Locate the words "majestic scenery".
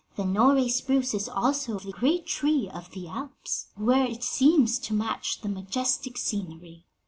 5.47-6.85